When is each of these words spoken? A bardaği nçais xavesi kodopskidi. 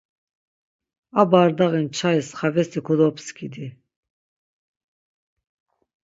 A 1.19 1.23
bardaği 1.31 1.81
nçais 1.85 2.27
xavesi 2.39 2.79
kodopskidi. 2.85 3.67